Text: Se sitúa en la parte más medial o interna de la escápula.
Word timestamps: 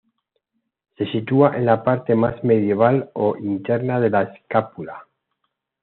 Se 0.97 1.05
sitúa 1.11 1.55
en 1.57 1.67
la 1.67 1.83
parte 1.83 2.15
más 2.15 2.43
medial 2.43 3.11
o 3.13 3.37
interna 3.37 3.99
de 3.99 4.09
la 4.09 4.23
escápula. 4.23 5.05